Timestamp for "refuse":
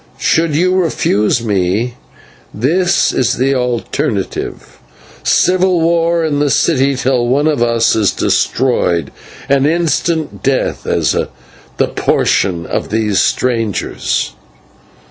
0.73-1.43